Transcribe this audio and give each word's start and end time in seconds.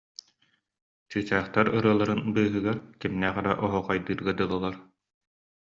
чыычаахтар 1.11 1.65
ырыаларын 1.77 2.21
быыһыгар 2.35 2.77
кимнээх 2.99 3.35
эрэ 3.41 3.53
оһуохайдыырга 3.65 4.31
дылылар 4.39 4.75